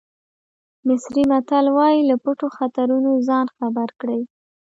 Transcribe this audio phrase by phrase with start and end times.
[0.87, 4.21] مصري متل وایي له پټو خطرونو ځان خبر کړئ.